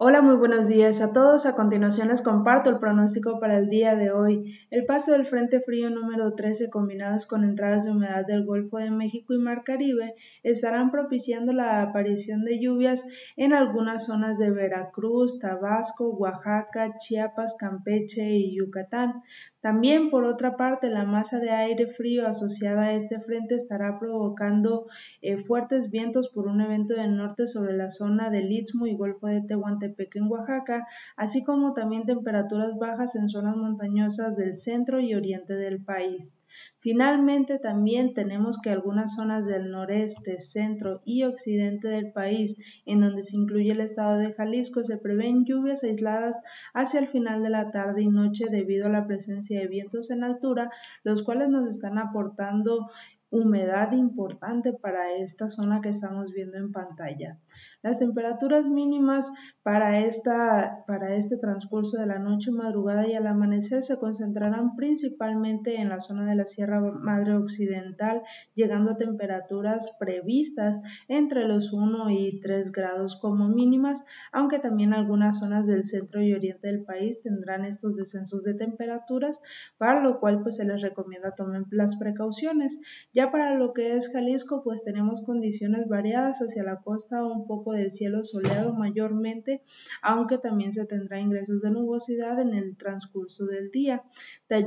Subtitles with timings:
[0.00, 1.44] Hola, muy buenos días a todos.
[1.44, 4.56] A continuación les comparto el pronóstico para el día de hoy.
[4.70, 8.92] El paso del Frente Frío número 13 combinados con entradas de humedad del Golfo de
[8.92, 10.14] México y Mar Caribe
[10.44, 13.04] estarán propiciando la aparición de lluvias
[13.36, 19.24] en algunas zonas de Veracruz, Tabasco, Oaxaca, Chiapas, Campeche y Yucatán.
[19.60, 24.86] También, por otra parte, la masa de aire frío asociada a este frente estará provocando
[25.22, 29.26] eh, fuertes vientos por un evento del norte sobre la zona del Istmo y Golfo
[29.26, 35.14] de Tehuantepec en Oaxaca, así como también temperaturas bajas en zonas montañosas del centro y
[35.14, 36.38] oriente del país.
[36.80, 42.56] Finalmente, también tenemos que algunas zonas del noreste, centro y occidente del país,
[42.86, 46.40] en donde se incluye el estado de Jalisco, se prevén lluvias aisladas
[46.74, 50.24] hacia el final de la tarde y noche debido a la presencia de vientos en
[50.24, 50.70] altura,
[51.02, 52.88] los cuales nos están aportando
[53.30, 57.38] humedad importante para esta zona que estamos viendo en pantalla.
[57.82, 59.30] Las temperaturas mínimas
[59.62, 65.76] para, esta, para este transcurso de la noche, madrugada y al amanecer se concentrarán principalmente
[65.76, 68.22] en la zona de la Sierra Madre Occidental,
[68.54, 75.38] llegando a temperaturas previstas entre los 1 y 3 grados como mínimas, aunque también algunas
[75.38, 79.40] zonas del centro y oriente del país tendrán estos descensos de temperaturas,
[79.76, 82.80] para lo cual pues se les recomienda tomen las precauciones.
[83.18, 87.72] Ya para lo que es Jalisco, pues tenemos condiciones variadas hacia la costa, un poco
[87.72, 89.60] de cielo soleado mayormente,
[90.02, 94.04] aunque también se tendrá ingresos de nubosidad en el transcurso del día.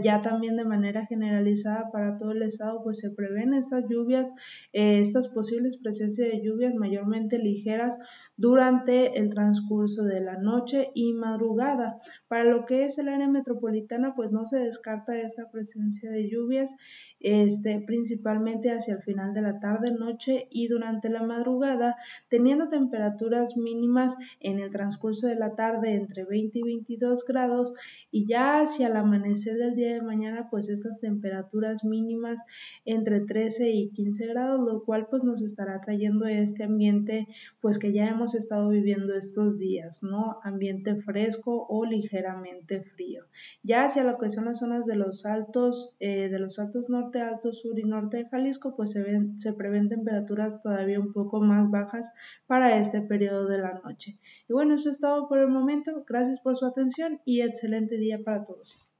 [0.03, 4.33] Ya también de manera generalizada para todo el estado, pues se prevén estas lluvias,
[4.73, 7.99] eh, estas posibles presencias de lluvias mayormente ligeras
[8.35, 11.99] durante el transcurso de la noche y madrugada.
[12.27, 16.75] Para lo que es el área metropolitana, pues no se descarta esta presencia de lluvias,
[17.21, 21.95] este, principalmente hacia el final de la tarde, noche y durante la madrugada,
[22.27, 27.73] teniendo temperaturas mínimas en el transcurso de la tarde entre 20 y 22 grados
[28.09, 32.41] y ya hacia el amanecer del día de mañana, pues estas temperaturas mínimas
[32.85, 37.27] entre 13 y 15 grados, lo cual pues nos estará trayendo este ambiente
[37.59, 40.39] pues que ya hemos estado viviendo estos días, ¿no?
[40.43, 43.25] Ambiente fresco o ligeramente frío.
[43.63, 47.21] Ya hacia lo que son las zonas de los altos, eh, de los altos norte,
[47.21, 52.13] alto sur y norte Jalisco, pues se, prevén temperaturas todavía un poco más bajas
[52.47, 54.17] para este periodo de la noche.
[54.47, 56.05] Y bueno, eso es todo por el momento.
[56.07, 58.87] Gracias por su atención y excelente día para todos.